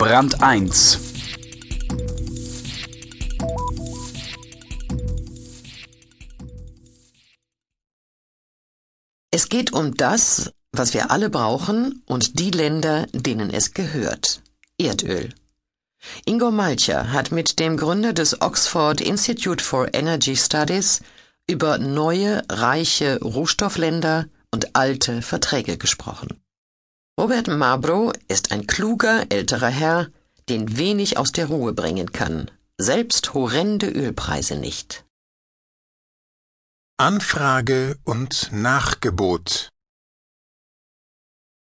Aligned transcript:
Brand 0.00 0.42
1 0.42 0.98
Es 9.30 9.50
geht 9.50 9.74
um 9.74 9.94
das, 9.94 10.54
was 10.72 10.94
wir 10.94 11.10
alle 11.10 11.28
brauchen 11.28 12.02
und 12.06 12.38
die 12.38 12.50
Länder, 12.50 13.08
denen 13.12 13.50
es 13.50 13.74
gehört. 13.74 14.40
Erdöl. 14.78 15.34
Ingo 16.24 16.50
Malcher 16.50 17.12
hat 17.12 17.30
mit 17.30 17.58
dem 17.58 17.76
Gründer 17.76 18.14
des 18.14 18.40
Oxford 18.40 19.02
Institute 19.02 19.62
for 19.62 19.92
Energy 19.92 20.34
Studies 20.34 21.02
über 21.46 21.76
neue, 21.76 22.42
reiche 22.48 23.20
Rohstoffländer 23.20 24.28
und 24.50 24.74
alte 24.74 25.20
Verträge 25.20 25.76
gesprochen. 25.76 26.40
Robert 27.20 27.48
Mabro 27.48 28.14
ist 28.28 28.50
ein 28.50 28.66
kluger 28.66 29.26
älterer 29.28 29.68
Herr, 29.68 30.08
den 30.48 30.78
wenig 30.78 31.18
aus 31.18 31.32
der 31.32 31.48
Ruhe 31.48 31.74
bringen 31.74 32.12
kann, 32.12 32.50
selbst 32.78 33.34
horrende 33.34 33.88
Ölpreise 33.90 34.56
nicht. 34.56 35.04
Anfrage 36.96 37.98
und 38.04 38.48
Nachgebot 38.52 39.68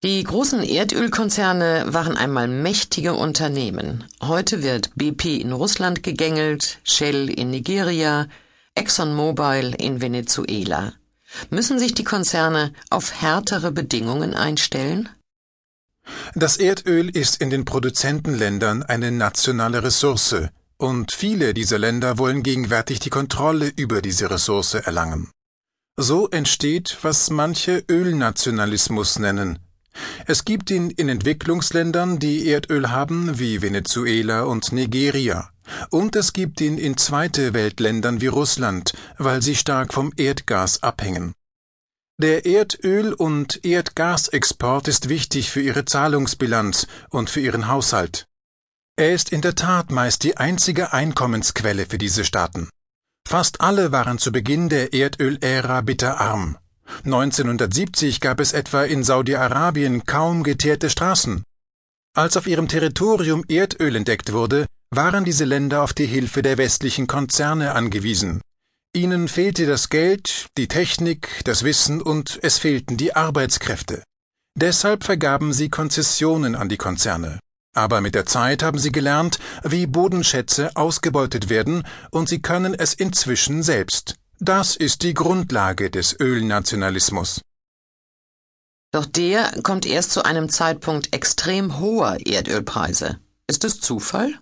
Die 0.03 0.25
großen 0.25 0.65
Erdölkonzerne 0.65 1.85
waren 1.91 2.17
einmal 2.17 2.49
mächtige 2.49 3.15
Unternehmen. 3.15 4.03
Heute 4.21 4.65
wird 4.65 4.91
BP 4.97 5.41
in 5.41 5.53
Russland 5.53 6.03
gegängelt, 6.03 6.81
Shell 6.83 7.31
in 7.31 7.51
Nigeria, 7.53 8.27
ExxonMobil 8.75 9.77
in 9.79 10.01
Venezuela. 10.01 10.95
Müssen 11.51 11.79
sich 11.79 11.95
die 11.95 12.05
Konzerne 12.05 12.73
auf 12.91 13.21
härtere 13.21 13.71
Bedingungen 13.71 14.35
einstellen? 14.35 15.09
Das 16.35 16.57
Erdöl 16.57 17.09
ist 17.09 17.41
in 17.41 17.51
den 17.51 17.65
Produzentenländern 17.65 18.83
eine 18.83 19.11
nationale 19.11 19.83
Ressource, 19.83 20.49
und 20.79 21.13
viele 21.13 21.55
dieser 21.55 21.79
Länder 21.79 22.19
wollen 22.19 22.43
gegenwärtig 22.43 23.01
die 23.01 23.11
Kontrolle 23.11 23.73
über 23.77 24.03
diese 24.03 24.31
Ressource 24.31 24.75
erlangen. 24.75 25.31
So 25.99 26.29
entsteht, 26.29 26.99
was 27.01 27.31
manche 27.31 27.83
Ölnationalismus 27.89 29.19
nennen. 29.19 29.59
Es 30.27 30.45
gibt 30.45 30.71
ihn 30.71 30.91
in 30.91 31.09
Entwicklungsländern, 31.09 32.19
die 32.19 32.47
Erdöl 32.47 32.91
haben, 32.91 33.39
wie 33.39 33.63
Venezuela 33.63 34.43
und 34.43 34.73
Nigeria. 34.73 35.49
Und 35.91 36.15
es 36.17 36.35
gibt 36.35 36.61
ihn 36.61 36.77
in 36.77 36.99
zweite 36.99 37.55
Weltländern 37.55 38.21
wie 38.21 38.27
Russland, 38.27 38.93
weil 39.17 39.41
sie 39.41 39.55
stark 39.57 39.95
vom 39.95 40.13
Erdgas 40.17 40.83
abhängen. 40.83 41.33
Der 42.19 42.47
Erdöl- 42.47 43.13
und 43.13 43.63
Erdgasexport 43.63 44.89
ist 44.89 45.11
wichtig 45.11 45.51
für 45.51 45.61
ihre 45.61 45.85
Zahlungsbilanz 45.85 46.87
und 47.11 47.29
für 47.29 47.41
ihren 47.41 47.69
Haushalt. 47.69 48.27
Er 48.97 49.13
ist 49.13 49.33
in 49.33 49.43
der 49.43 49.55
Tat 49.55 49.91
meist 49.91 50.23
die 50.23 50.39
einzige 50.39 50.95
Einkommensquelle 50.95 51.85
für 51.85 51.99
diese 51.99 52.25
Staaten. 52.25 52.71
Fast 53.29 53.61
alle 53.61 53.93
waren 53.93 54.17
zu 54.17 54.33
Beginn 54.33 54.71
der 54.71 54.95
Erdölära 54.95 55.83
bitterarm. 55.83 56.57
1970 57.05 58.23
gab 58.23 58.41
es 58.41 58.55
etwa 58.55 58.85
in 58.85 59.05
Saudi-Arabien 59.05 60.07
kaum 60.07 60.43
geteerte 60.43 60.89
Straßen. 60.89 61.45
Als 62.17 62.39
auf 62.39 62.47
ihrem 62.47 62.67
Territorium 62.67 63.45
Erdöl 63.47 63.95
entdeckt 63.95 64.33
wurde, 64.33 64.65
waren 64.89 65.27
diese 65.27 65.45
Länder 65.45 65.83
auf 65.83 65.93
die 65.93 66.07
Hilfe 66.07 66.41
der 66.41 66.57
westlichen 66.57 67.07
Konzerne 67.07 67.75
angewiesen. 67.75 68.41
Ihnen 68.97 69.29
fehlte 69.29 69.67
das 69.67 69.91
Geld, 69.91 70.47
die 70.57 70.69
Technik, 70.69 71.43
das 71.45 71.65
Wissen 71.65 72.01
und 72.01 72.39
es 72.43 72.57
fehlten 72.57 72.97
die 72.97 73.15
Arbeitskräfte. 73.15 74.03
Deshalb 74.59 75.05
vergaben 75.05 75.53
sie 75.53 75.69
Konzessionen 75.69 76.55
an 76.55 76.71
die 76.71 76.79
Konzerne. 76.79 77.39
Aber 77.75 78.01
mit 78.01 78.15
der 78.15 78.25
Zeit 78.25 78.63
haben 78.63 78.79
sie 78.79 78.93
gelernt, 78.93 79.39
wie 79.63 79.87
Bodenschätze 79.87 80.75
ausgebeutet 80.77 81.51
werden, 81.51 81.87
und 82.11 82.31
sie 82.31 82.41
können 82.41 82.73
es 82.73 82.95
inzwischen 82.95 83.63
selbst. 83.63 84.15
Das 84.39 84.77
ist 84.77 85.03
die 85.03 85.13
Grundlage 85.13 85.91
des 85.91 86.19
Ölnationalismus. 86.19 87.43
Doch 88.93 89.05
der 89.05 89.61
kommt 89.63 89.85
erst 89.85 90.13
zu 90.13 90.25
einem 90.25 90.49
Zeitpunkt 90.49 91.13
extrem 91.13 91.81
hoher 91.81 92.17
Erdölpreise. 92.25 93.19
Ist 93.47 93.63
es 93.65 93.79
Zufall? 93.79 94.33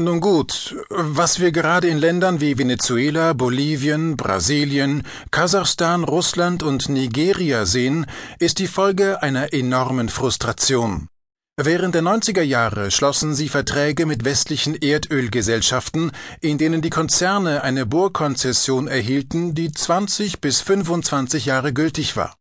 Nun 0.00 0.20
gut, 0.20 0.76
was 0.90 1.40
wir 1.40 1.50
gerade 1.50 1.88
in 1.88 1.98
Ländern 1.98 2.40
wie 2.40 2.56
Venezuela, 2.56 3.32
Bolivien, 3.32 4.16
Brasilien, 4.16 5.02
Kasachstan, 5.32 6.04
Russland 6.04 6.62
und 6.62 6.88
Nigeria 6.88 7.66
sehen, 7.66 8.06
ist 8.38 8.60
die 8.60 8.68
Folge 8.68 9.22
einer 9.24 9.52
enormen 9.52 10.08
Frustration. 10.08 11.08
Während 11.56 11.96
der 11.96 12.02
90er 12.02 12.42
Jahre 12.42 12.92
schlossen 12.92 13.34
sie 13.34 13.48
Verträge 13.48 14.06
mit 14.06 14.24
westlichen 14.24 14.76
Erdölgesellschaften, 14.76 16.12
in 16.40 16.58
denen 16.58 16.80
die 16.80 16.90
Konzerne 16.90 17.64
eine 17.64 17.84
Bohrkonzession 17.84 18.86
erhielten, 18.86 19.56
die 19.56 19.72
20 19.72 20.40
bis 20.40 20.60
25 20.60 21.46
Jahre 21.46 21.72
gültig 21.72 22.16
war. 22.16 22.36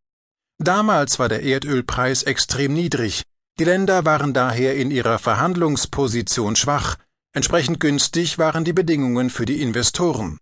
Damals 0.60 1.18
war 1.18 1.28
der 1.28 1.42
Erdölpreis 1.42 2.22
extrem 2.22 2.74
niedrig, 2.74 3.24
die 3.60 3.64
Länder 3.64 4.06
waren 4.06 4.36
daher 4.36 4.76
in 4.76 4.92
ihrer 4.92 5.18
Verhandlungsposition 5.18 6.56
schwach, 6.56 6.98
Entsprechend 7.38 7.80
günstig 7.80 8.40
waren 8.40 8.66
die 8.66 8.74
Bedingungen 8.74 9.30
für 9.30 9.46
die 9.46 9.62
Investoren. 9.62 10.40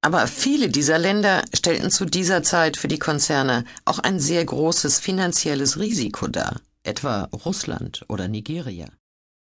Aber 0.00 0.26
viele 0.26 0.68
dieser 0.68 0.98
Länder 0.98 1.44
stellten 1.54 1.92
zu 1.92 2.06
dieser 2.06 2.42
Zeit 2.42 2.76
für 2.76 2.88
die 2.88 2.98
Konzerne 2.98 3.64
auch 3.84 4.00
ein 4.00 4.18
sehr 4.18 4.44
großes 4.44 4.98
finanzielles 4.98 5.78
Risiko 5.78 6.26
dar, 6.26 6.60
etwa 6.82 7.28
Russland 7.44 8.04
oder 8.08 8.26
Nigeria. 8.26 8.88